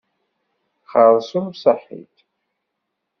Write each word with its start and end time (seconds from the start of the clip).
Xeṛṣum 0.91 1.47
saḥit. 1.61 2.15